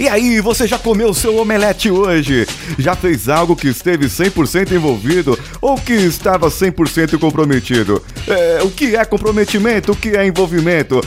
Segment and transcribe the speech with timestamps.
[0.00, 2.46] E aí, você já comeu seu omelete hoje?
[2.78, 8.02] Já fez algo que esteve 100% envolvido ou que estava 100% comprometido?
[8.26, 9.92] É, o que é comprometimento?
[9.92, 11.02] O que é envolvimento?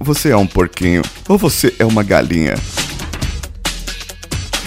[0.00, 2.56] Você é um porquinho ou você é uma galinha?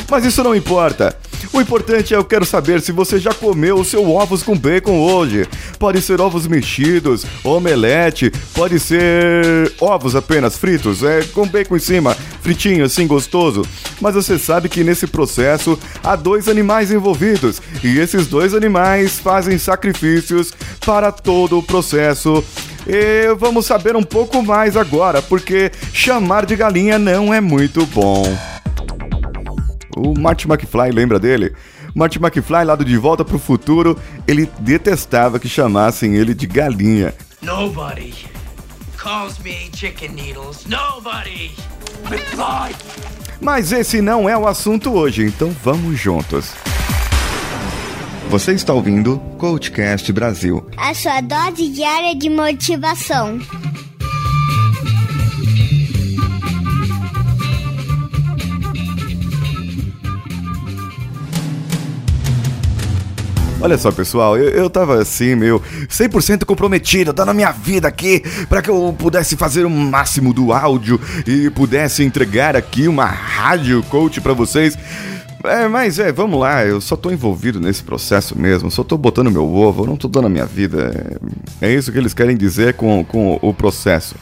[0.09, 1.13] Mas isso não importa.
[1.51, 4.99] O importante é eu quero saber se você já comeu o seu ovos com bacon
[4.99, 5.47] hoje.
[5.79, 12.15] Pode ser ovos mexidos, omelete, pode ser ovos apenas fritos, é com bacon em cima,
[12.41, 13.65] fritinho assim gostoso.
[13.99, 19.57] Mas você sabe que nesse processo há dois animais envolvidos e esses dois animais fazem
[19.57, 20.53] sacrifícios
[20.85, 22.43] para todo o processo
[22.87, 28.58] e vamos saber um pouco mais agora, porque chamar de galinha não é muito bom.
[29.99, 31.53] O Marty McFly, lembra dele?
[31.93, 37.13] Marty McFly, lá do De Volta pro Futuro, ele detestava que chamassem ele de galinha.
[37.41, 38.13] Nobody
[38.99, 40.65] calls me chicken needles.
[40.65, 41.51] Nobody!
[42.03, 42.75] McFly!
[43.41, 46.53] Mas esse não é o assunto hoje, então vamos juntos.
[48.29, 50.69] Você está ouvindo Coachcast Brasil.
[50.77, 53.39] A sua dose diária de motivação.
[63.61, 68.23] Olha só, pessoal, eu, eu tava assim, meu, 100% comprometido, dando a minha vida aqui
[68.47, 73.83] para que eu pudesse fazer o máximo do áudio e pudesse entregar aqui uma rádio
[73.83, 74.77] coach para vocês.
[75.43, 79.31] É, mas é, vamos lá, eu só tô envolvido nesse processo mesmo, só tô botando
[79.31, 81.19] meu ovo, eu não tô dando a minha vida.
[81.61, 84.15] É, é isso que eles querem dizer com, com o processo.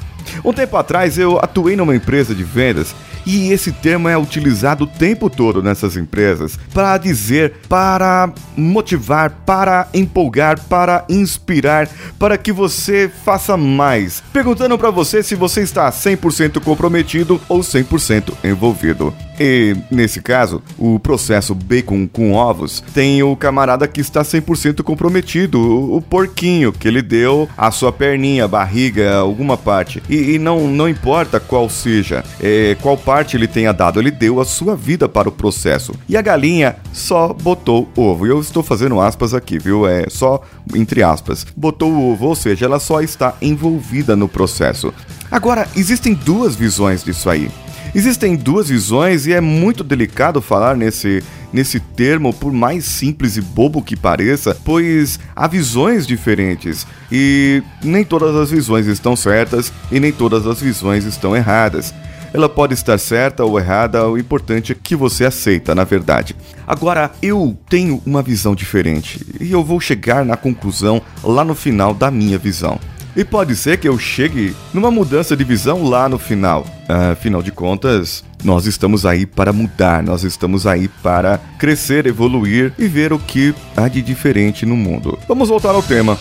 [0.44, 2.96] Um tempo atrás eu atuei numa empresa de vendas
[3.28, 9.90] e esse termo é utilizado o tempo todo nessas empresas para dizer, para motivar, para
[9.94, 14.24] empolgar, para inspirar, para que você faça mais.
[14.32, 19.14] Perguntando para você se você está 100% comprometido ou 100% envolvido.
[19.40, 25.60] E nesse caso, o processo bacon com ovos tem o camarada que está 100% comprometido,
[25.96, 30.02] o porquinho que ele deu a sua perninha, barriga, alguma parte.
[30.10, 34.40] E, e não, não importa qual seja, é, qual parte ele tenha dado, ele deu
[34.40, 35.94] a sua vida para o processo.
[36.10, 38.26] E a galinha só botou ovo.
[38.26, 39.88] E eu estou fazendo aspas aqui, viu?
[39.88, 40.42] É só
[40.76, 41.46] entre aspas.
[41.56, 44.94] Botou o ovo, ou seja, ela só está envolvida no processo.
[45.30, 47.50] Agora, existem duas visões disso aí.
[47.98, 53.42] Existem duas visões e é muito delicado falar nesse, nesse termo, por mais simples e
[53.42, 60.00] bobo que pareça, pois há visões diferentes e nem todas as visões estão certas e
[60.00, 61.92] nem todas as visões estão erradas.
[62.32, 66.36] Ela pode estar certa ou errada, o importante é que você aceita, na verdade.
[66.68, 71.96] Agora, eu tenho uma visão diferente e eu vou chegar na conclusão lá no final
[71.96, 72.80] da minha visão.
[73.18, 76.68] E pode ser que eu chegue numa mudança de visão lá no final.
[76.88, 82.88] Afinal de contas, nós estamos aí para mudar, nós estamos aí para crescer, evoluir e
[82.88, 85.18] ver o que há de diferente no mundo.
[85.28, 86.16] Vamos voltar ao tema.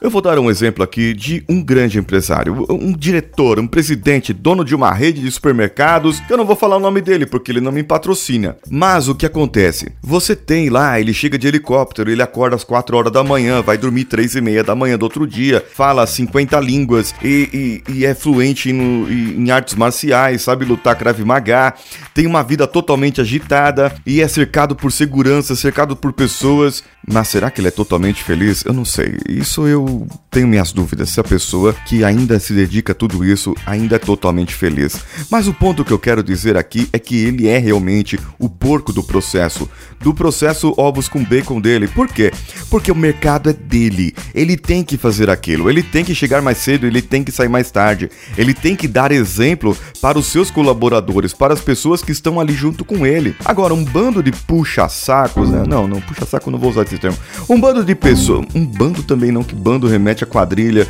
[0.00, 4.64] Eu vou dar um exemplo aqui de um grande empresário, um diretor, um presidente, dono
[4.64, 6.22] de uma rede de supermercados.
[6.30, 8.56] Eu não vou falar o nome dele porque ele não me patrocina.
[8.70, 9.90] Mas o que acontece?
[10.00, 13.76] Você tem lá, ele chega de helicóptero, ele acorda às 4 horas da manhã, vai
[13.76, 18.06] dormir 3 e meia da manhã do outro dia, fala 50 línguas e, e, e
[18.06, 21.74] é fluente em artes marciais, sabe lutar Krav Maga,
[22.14, 26.84] tem uma vida totalmente agitada e é cercado por segurança, cercado por pessoas.
[27.10, 28.64] Mas será que ele é totalmente feliz?
[28.64, 29.16] Eu não sei.
[29.26, 29.87] Isso eu
[30.30, 33.98] tenho minhas dúvidas se a pessoa que ainda se dedica a tudo isso ainda é
[33.98, 35.00] totalmente feliz.
[35.30, 38.92] Mas o ponto que eu quero dizer aqui é que ele é realmente o porco
[38.92, 39.68] do processo,
[40.00, 41.88] do processo ovos com bacon dele.
[41.88, 42.32] Por quê?
[42.70, 44.14] Porque o mercado é dele.
[44.34, 47.48] Ele tem que fazer aquilo, ele tem que chegar mais cedo, ele tem que sair
[47.48, 48.10] mais tarde.
[48.36, 52.52] Ele tem que dar exemplo para os seus colaboradores, para as pessoas que estão ali
[52.52, 53.34] junto com ele.
[53.44, 55.64] Agora, um bando de puxa-sacos, né?
[55.66, 57.16] Não, não, puxa-saco não vou usar esse termo.
[57.48, 60.86] Um bando de pessoas, um bando também não, que bando remete a quadrilha.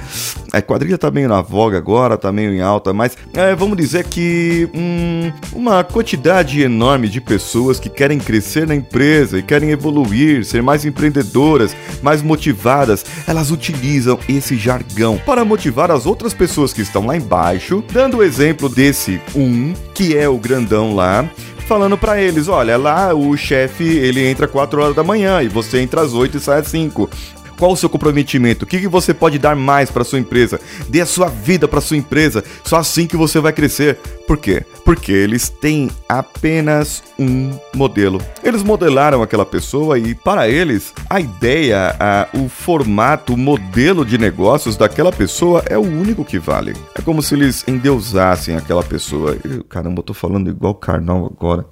[0.53, 4.05] A quadrilha tá meio na voga agora, tá meio em alta, mas é, vamos dizer
[4.05, 10.45] que hum, uma quantidade enorme de pessoas que querem crescer na empresa e querem evoluir,
[10.45, 16.83] ser mais empreendedoras, mais motivadas, elas utilizam esse jargão para motivar as outras pessoas que
[16.83, 21.29] estão lá embaixo, dando o exemplo desse um, que é o grandão lá,
[21.69, 25.81] falando para eles, olha, lá o chefe, ele entra 4 horas da manhã e você
[25.81, 27.11] entra às 8 e sai às 5.
[27.59, 28.65] Qual o seu comprometimento?
[28.65, 30.61] O que, que você pode dar mais para sua empresa?
[30.89, 32.45] Dê a sua vida para sua empresa.
[32.63, 33.97] Só assim que você vai crescer.
[34.29, 34.65] Por quê?
[34.85, 38.21] Porque eles têm apenas um modelo.
[38.45, 44.19] Eles modelaram aquela pessoa e para eles a ideia, a, o formato, o modelo de
[44.19, 46.77] negócios daquela pessoa é o único que vale.
[46.95, 49.37] É como se eles endeusassem aquela pessoa.
[49.45, 51.67] Eu, caramba, eu tô falando igual carnal agora.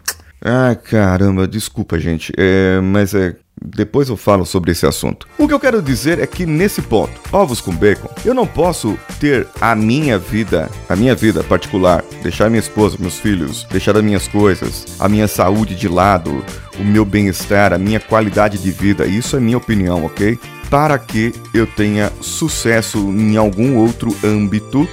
[0.45, 2.33] Ah, caramba, desculpa, gente.
[2.37, 5.27] É, mas é depois eu falo sobre esse assunto.
[5.39, 8.99] O que eu quero dizer é que nesse ponto, ovos com bacon, eu não posso
[9.19, 14.05] ter a minha vida, a minha vida particular, deixar minha esposa, meus filhos, deixar as
[14.05, 16.45] minhas coisas, a minha saúde de lado,
[16.79, 19.07] o meu bem-estar, a minha qualidade de vida.
[19.07, 20.39] Isso é minha opinião, ok?
[20.69, 24.87] Para que eu tenha sucesso em algum outro âmbito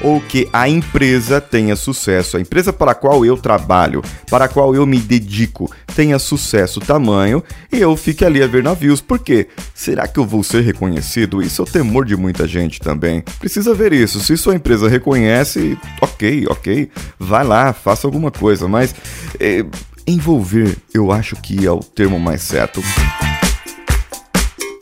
[0.00, 4.48] ou que a empresa tenha sucesso, a empresa para a qual eu trabalho, para a
[4.48, 7.42] qual eu me dedico, tenha sucesso tamanho
[7.72, 9.00] e eu fique ali a ver navios.
[9.00, 9.48] Por quê?
[9.74, 11.42] Será que eu vou ser reconhecido?
[11.42, 13.22] Isso é o temor de muita gente também.
[13.38, 14.20] Precisa ver isso.
[14.20, 18.94] Se sua empresa reconhece, ok, ok, vai lá, faça alguma coisa, mas
[19.38, 19.64] é,
[20.06, 22.82] envolver eu acho que é o termo mais certo.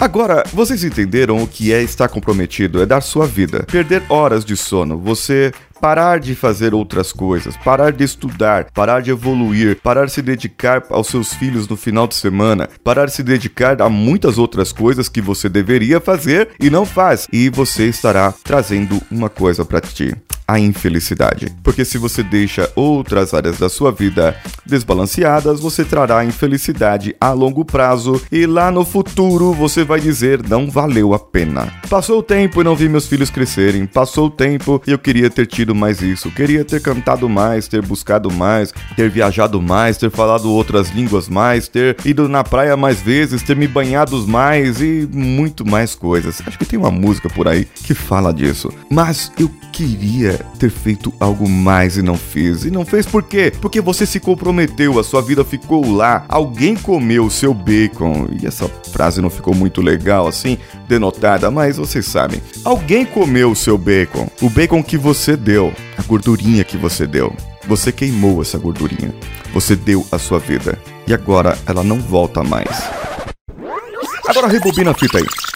[0.00, 2.80] Agora, vocês entenderam o que é estar comprometido?
[2.80, 7.90] É dar sua vida, perder horas de sono, você parar de fazer outras coisas, parar
[7.90, 12.14] de estudar, parar de evoluir, parar de se dedicar aos seus filhos no final de
[12.14, 16.86] semana, parar de se dedicar a muitas outras coisas que você deveria fazer e não
[16.86, 20.14] faz, e você estará trazendo uma coisa para ti
[20.48, 21.54] a infelicidade.
[21.62, 24.34] Porque se você deixa outras áreas da sua vida
[24.64, 30.70] desbalanceadas, você trará infelicidade a longo prazo e lá no futuro você vai dizer não
[30.70, 31.70] valeu a pena.
[31.90, 35.28] Passou o tempo e não vi meus filhos crescerem, passou o tempo e eu queria
[35.28, 40.10] ter tido mais isso, queria ter cantado mais, ter buscado mais, ter viajado mais, ter
[40.10, 45.06] falado outras línguas mais, ter ido na praia mais vezes, ter me banhado mais e
[45.12, 46.40] muito mais coisas.
[46.46, 48.72] Acho que tem uma música por aí que fala disso.
[48.90, 52.64] Mas eu queria ter feito algo mais e não fez.
[52.64, 53.52] E não fez por quê?
[53.60, 58.28] Porque você se comprometeu, a sua vida ficou lá, alguém comeu o seu bacon.
[58.40, 60.58] E essa frase não ficou muito legal assim,
[60.88, 62.40] denotada, mas vocês sabem.
[62.64, 67.34] Alguém comeu o seu bacon, o bacon que você deu, a gordurinha que você deu.
[67.66, 69.14] Você queimou essa gordurinha.
[69.52, 70.78] Você deu a sua vida.
[71.06, 72.68] E agora ela não volta mais.
[74.26, 75.47] Agora rebobina a fita aí.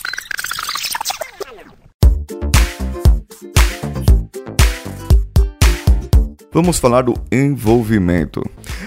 [6.53, 8.43] Vamos falar do envolvimento.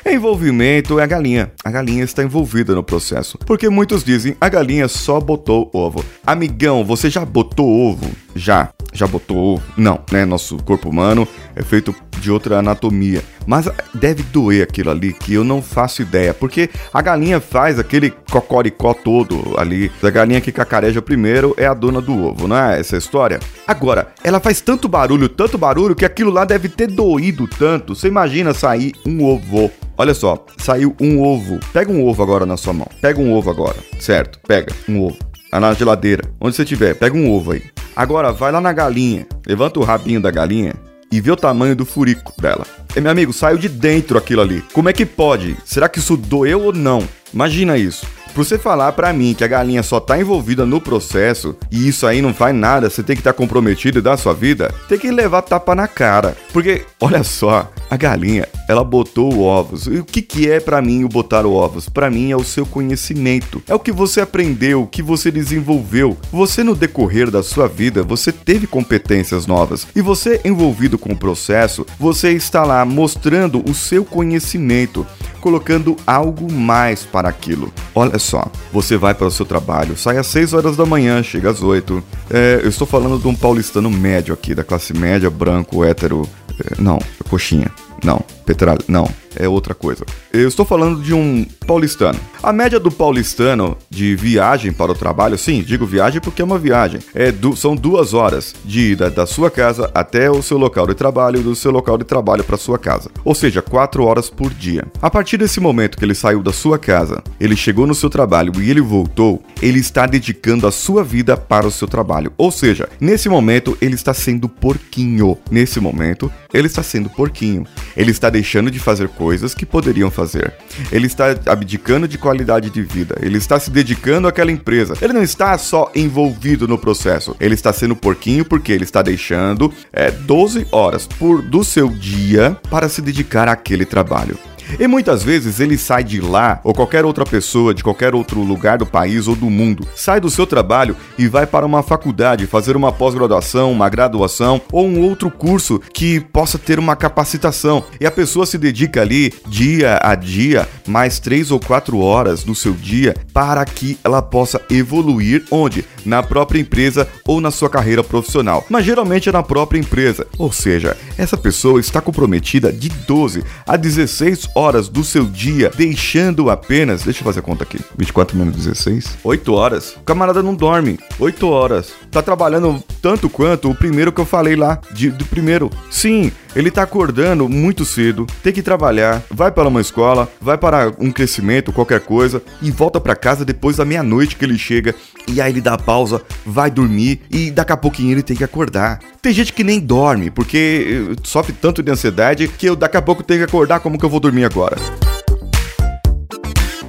[0.06, 1.52] Envolvimento é a galinha.
[1.64, 3.40] A galinha está envolvida no processo.
[3.40, 6.06] Porque muitos dizem a galinha só botou ovo.
[6.24, 8.25] Amigão, você já botou ovo?
[8.36, 8.70] Já.
[8.94, 9.62] Já botou?
[9.76, 10.26] Não, né?
[10.26, 13.22] Nosso corpo humano é feito de outra anatomia.
[13.46, 18.12] Mas deve doer aquilo ali que eu não faço ideia, porque a galinha faz aquele
[18.32, 19.92] cocoricó todo ali.
[20.02, 23.40] A galinha que cacareja primeiro é a dona do ovo, não é essa história?
[23.68, 27.96] Agora, ela faz tanto barulho, tanto barulho que aquilo lá deve ter doído tanto.
[27.96, 29.72] Você imagina sair um ovo.
[29.98, 31.60] Olha só, saiu um ovo.
[31.72, 32.88] Pega um ovo agora na sua mão.
[33.02, 34.40] Pega um ovo agora, certo?
[34.48, 35.35] Pega um ovo.
[35.50, 37.64] Tá na geladeira, onde você estiver, pega um ovo aí.
[37.96, 40.74] Agora vai lá na galinha, levanta o rabinho da galinha
[41.12, 42.66] e vê o tamanho do furico dela.
[42.96, 44.62] E meu amigo, saiu de dentro aquilo ali.
[44.74, 45.56] Como é que pode?
[45.64, 47.08] Será que isso doeu ou não?
[47.34, 48.06] Imagina isso.
[48.36, 52.06] Pra você falar para mim que a galinha só tá envolvida no processo e isso
[52.06, 55.00] aí não faz nada, você tem que estar tá comprometido e dar sua vida, tem
[55.00, 56.36] que levar tapa na cara.
[56.52, 59.88] Porque, olha só, a galinha, ela botou ovos.
[59.88, 61.88] E o que, que é para mim o botar ovos?
[61.88, 63.64] Para mim é o seu conhecimento.
[63.70, 66.18] É o que você aprendeu, o que você desenvolveu.
[66.30, 69.88] Você no decorrer da sua vida, você teve competências novas.
[69.96, 75.08] E você envolvido com o processo, você está lá mostrando o seu conhecimento,
[75.46, 77.72] colocando algo mais para aquilo.
[77.94, 81.52] Olha só, você vai para o seu trabalho, sai às 6 horas da manhã, chega
[81.52, 82.04] às 8.
[82.32, 86.28] É, eu estou falando de um paulistano médio aqui, da classe média, branco, hétero.
[86.60, 86.98] É, não,
[87.30, 87.72] coxinha.
[88.04, 90.06] Não, petralha, não é outra coisa.
[90.32, 92.20] Eu estou falando de um paulistano.
[92.42, 96.58] A média do paulistano de viagem para o trabalho, sim, digo viagem porque é uma
[96.58, 100.88] viagem, é du são duas horas de ida da sua casa até o seu local
[100.88, 103.10] de trabalho e do seu local de trabalho para sua casa.
[103.24, 104.86] Ou seja, quatro horas por dia.
[105.02, 108.52] A partir desse momento que ele saiu da sua casa, ele chegou no seu trabalho
[108.62, 112.32] e ele voltou, ele está dedicando a sua vida para o seu trabalho.
[112.38, 115.38] Ou seja, nesse momento ele está sendo porquinho.
[115.50, 117.66] Nesse momento, ele está sendo porquinho.
[117.96, 120.54] Ele está deixando de fazer coisas que poderiam fazer.
[120.92, 124.94] Ele está abdicando de qualidade de vida, ele está se dedicando àquela empresa.
[125.02, 129.74] Ele não está só envolvido no processo, ele está sendo porquinho porque ele está deixando
[129.94, 134.38] é, 12 horas por, do seu dia para se dedicar àquele trabalho.
[134.80, 138.78] E muitas vezes ele sai de lá, ou qualquer outra pessoa de qualquer outro lugar
[138.78, 142.76] do país ou do mundo, sai do seu trabalho e vai para uma faculdade fazer
[142.76, 147.84] uma pós-graduação, uma graduação ou um outro curso que possa ter uma capacitação.
[148.00, 152.56] E a pessoa se dedica ali dia a dia, mais três ou quatro horas do
[152.56, 155.86] seu dia, para que ela possa evoluir onde?
[156.06, 158.66] Na própria empresa ou na sua carreira profissional.
[158.70, 160.28] Mas geralmente é na própria empresa.
[160.38, 166.50] Ou seja, essa pessoa está comprometida de 12 a 16 horas do seu dia, deixando
[166.50, 169.96] apenas, deixa eu fazer a conta aqui, 24 menos 16, 8 horas.
[169.96, 171.94] O camarada não dorme, 8 horas.
[172.12, 175.70] Tá trabalhando tanto quanto o primeiro que eu falei lá, de, do primeiro.
[175.90, 180.94] Sim, ele tá acordando muito cedo, tem que trabalhar, vai para uma escola, vai para
[181.00, 184.96] um crescimento, qualquer coisa, e volta para casa depois da meia-noite que ele chega,
[185.28, 189.00] e aí ele dá pausa, vai dormir, e daqui a pouquinho ele tem que acordar.
[189.22, 193.02] Tem gente que nem dorme, porque eh, sofre tanto de ansiedade que eu daqui a
[193.02, 194.78] pouco tenho que acordar, como que eu vou dormir agora?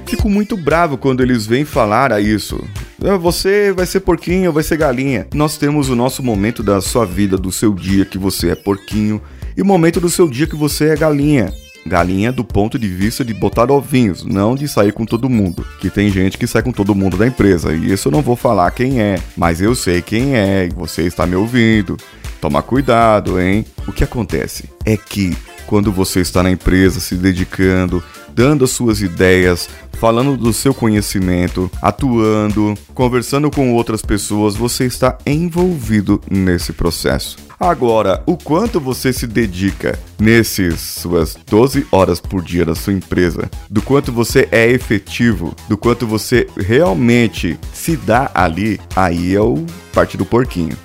[0.05, 2.63] Fico muito bravo quando eles vêm falar a isso.
[3.03, 5.27] Ah, você vai ser porquinho, vai ser galinha.
[5.33, 9.21] Nós temos o nosso momento da sua vida, do seu dia que você é porquinho
[9.57, 11.51] e o momento do seu dia que você é galinha.
[11.83, 15.65] Galinha do ponto de vista de botar ovinhos, não de sair com todo mundo.
[15.79, 18.35] Que tem gente que sai com todo mundo da empresa, e isso eu não vou
[18.35, 21.97] falar quem é, mas eu sei quem é, e você está me ouvindo.
[22.39, 23.65] Toma cuidado, hein?
[23.87, 25.35] O que acontece é que
[25.65, 31.71] quando você está na empresa se dedicando, dando as suas ideias, falando do seu conhecimento,
[31.81, 37.46] atuando, conversando com outras pessoas, você está envolvido nesse processo.
[37.59, 43.49] Agora, o quanto você se dedica nesses suas 12 horas por dia da sua empresa,
[43.67, 49.65] do quanto você é efetivo, do quanto você realmente se dá ali, aí é o
[49.91, 50.77] parte do porquinho.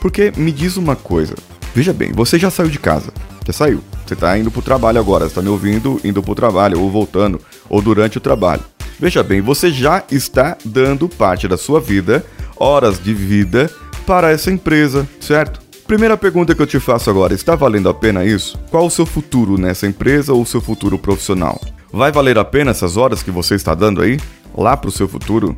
[0.00, 1.36] Porque me diz uma coisa,
[1.72, 3.12] veja bem, você já saiu de casa,
[3.46, 3.80] já saiu.
[4.04, 6.90] Você está indo para o trabalho agora, está me ouvindo indo para o trabalho, ou
[6.90, 8.64] voltando, ou durante o trabalho.
[8.98, 13.70] Veja bem, você já está dando parte da sua vida, horas de vida,
[14.04, 15.67] para essa empresa, certo?
[15.88, 18.58] Primeira pergunta que eu te faço agora: está valendo a pena isso?
[18.70, 21.58] Qual o seu futuro nessa empresa ou o seu futuro profissional?
[21.90, 24.20] Vai valer a pena essas horas que você está dando aí?
[24.54, 25.56] Lá para o seu futuro?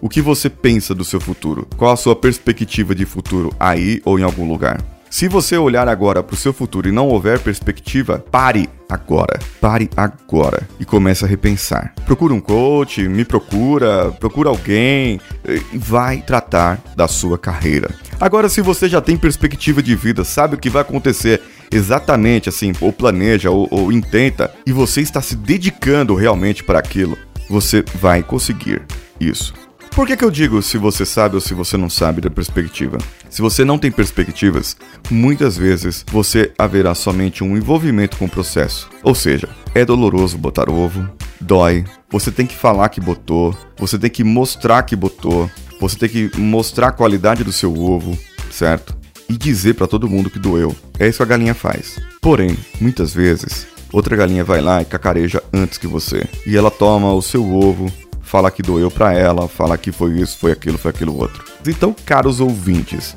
[0.00, 1.66] O que você pensa do seu futuro?
[1.76, 4.80] Qual a sua perspectiva de futuro aí ou em algum lugar?
[5.12, 9.38] Se você olhar agora para o seu futuro e não houver perspectiva, pare agora.
[9.60, 11.92] Pare agora e comece a repensar.
[12.06, 17.94] Procura um coach, me procura, procura alguém e vai tratar da sua carreira.
[18.18, 22.72] Agora, se você já tem perspectiva de vida, sabe o que vai acontecer exatamente assim,
[22.80, 27.18] ou planeja, ou, ou intenta, e você está se dedicando realmente para aquilo,
[27.50, 28.80] você vai conseguir
[29.20, 29.52] isso.
[29.94, 32.96] Por que, que eu digo se você sabe ou se você não sabe da perspectiva?
[33.28, 34.74] Se você não tem perspectivas,
[35.10, 38.88] muitas vezes você haverá somente um envolvimento com o processo.
[39.02, 41.06] Ou seja, é doloroso botar ovo,
[41.38, 46.08] dói, você tem que falar que botou, você tem que mostrar que botou, você tem
[46.08, 48.16] que mostrar a qualidade do seu ovo,
[48.50, 48.96] certo?
[49.28, 50.74] E dizer para todo mundo que doeu.
[50.98, 52.00] É isso que a galinha faz.
[52.22, 56.26] Porém, muitas vezes, outra galinha vai lá e cacareja antes que você.
[56.46, 57.92] E ela toma o seu ovo,
[58.32, 61.44] fala que doeu para ela, fala que foi isso, foi aquilo, foi aquilo outro.
[61.66, 63.14] Então, caros ouvintes,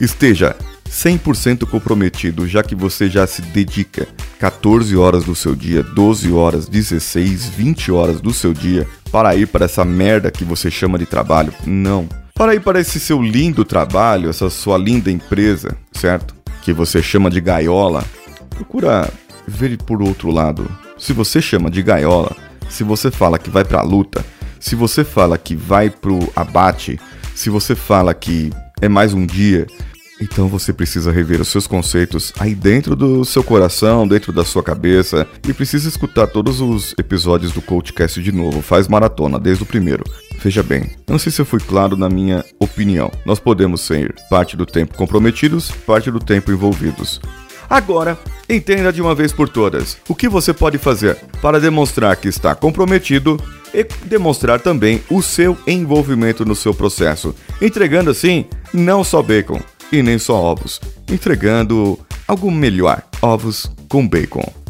[0.00, 0.56] esteja
[0.88, 6.66] 100% comprometido, já que você já se dedica 14 horas do seu dia, 12 horas,
[6.66, 11.04] 16, 20 horas do seu dia para ir para essa merda que você chama de
[11.04, 11.52] trabalho.
[11.66, 12.08] Não.
[12.34, 16.34] Para ir para esse seu lindo trabalho, essa sua linda empresa, certo?
[16.62, 18.02] Que você chama de gaiola.
[18.48, 19.12] Procura
[19.46, 20.66] ver por outro lado.
[20.96, 22.34] Se você chama de gaiola,
[22.70, 24.24] se você fala que vai para a luta,
[24.64, 26.98] se você fala que vai pro abate,
[27.34, 29.66] se você fala que é mais um dia,
[30.22, 34.62] então você precisa rever os seus conceitos aí dentro do seu coração, dentro da sua
[34.62, 38.62] cabeça e precisa escutar todos os episódios do Coachcast de novo.
[38.62, 40.02] Faz maratona desde o primeiro.
[40.42, 43.12] Veja bem, não sei se eu fui claro na minha opinião.
[43.26, 47.20] Nós podemos ser parte do tempo comprometidos, parte do tempo envolvidos.
[47.68, 48.18] Agora,
[48.48, 52.54] entenda de uma vez por todas o que você pode fazer para demonstrar que está
[52.54, 53.40] comprometido
[53.72, 60.02] e demonstrar também o seu envolvimento no seu processo, entregando assim não só bacon e
[60.02, 60.80] nem só ovos,
[61.10, 64.63] entregando algo melhor: ovos com bacon.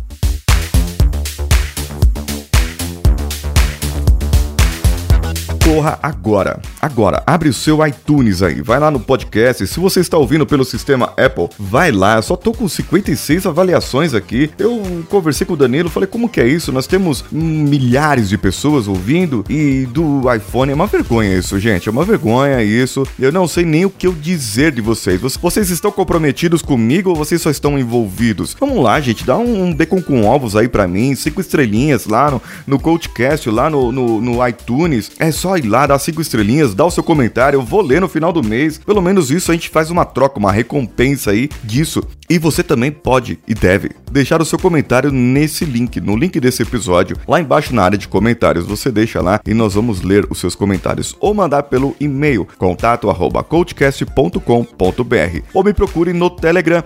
[5.75, 6.61] Corra agora.
[6.81, 9.67] Agora, abre o seu iTunes aí, vai lá no podcast.
[9.67, 12.17] Se você está ouvindo pelo sistema Apple, vai lá.
[12.17, 14.51] Eu só tô com 56 avaliações aqui.
[14.57, 16.71] Eu conversei com o Danilo, falei como que é isso?
[16.71, 21.89] Nós temos milhares de pessoas ouvindo e do iPhone é uma vergonha isso, gente.
[21.89, 23.05] É uma vergonha isso.
[23.19, 25.21] Eu não sei nem o que eu dizer de vocês.
[25.21, 28.57] Vocês estão comprometidos comigo ou vocês só estão envolvidos?
[28.61, 32.43] Vamos lá, gente, dá um, bacon com ovos aí para mim, cinco estrelinhas lá no,
[32.65, 35.11] no Coachcast, lá no, no, no iTunes.
[35.19, 38.33] É só lá, dar cinco estrelinhas, dar o seu comentário, eu vou ler no final
[38.33, 38.79] do mês.
[38.79, 42.03] Pelo menos isso a gente faz uma troca, uma recompensa aí disso.
[42.29, 46.63] E você também pode e deve deixar o seu comentário nesse link, no link desse
[46.63, 48.65] episódio, lá embaixo na área de comentários.
[48.65, 55.41] Você deixa lá e nós vamos ler os seus comentários ou mandar pelo e-mail contato@coachcast.com.br
[55.53, 56.85] ou me procure no Telegram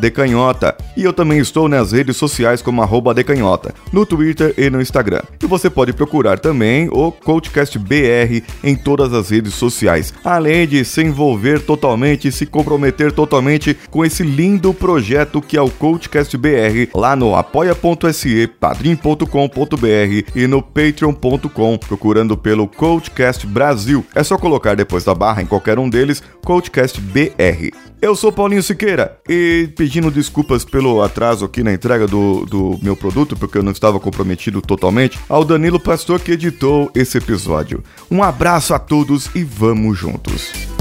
[0.00, 0.76] @decanhota.
[0.96, 5.22] E eu também estou nas redes sociais como @decanhota, no Twitter e no Instagram.
[5.40, 10.84] E você pode procurar também o Coachcast BR em todas as redes sociais, além de
[10.84, 16.39] se envolver totalmente, se comprometer totalmente com esse lindo projeto que é o Coachcast
[16.94, 19.26] Lá no apoia.se, padrim.com.br
[20.34, 24.04] e no patreon.com, procurando pelo Coachcast Brasil.
[24.14, 27.70] É só colocar depois da barra em qualquer um deles, Coachcast BR.
[28.02, 32.96] Eu sou Paulinho Siqueira e pedindo desculpas pelo atraso aqui na entrega do, do meu
[32.96, 37.84] produto, porque eu não estava comprometido totalmente, ao Danilo Pastor que editou esse episódio.
[38.10, 40.79] Um abraço a todos e vamos juntos.